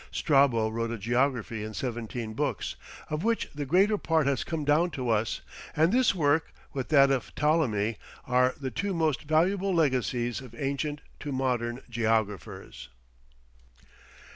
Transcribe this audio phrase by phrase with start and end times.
[0.11, 2.75] Strabo wrote a Geography in seventeen Books,
[3.11, 5.41] of which the greater part has come down to us,
[5.75, 11.01] and this work, with that of Ptolemy, are the two most valuable legacies of ancient
[11.19, 12.89] to modern Geographers.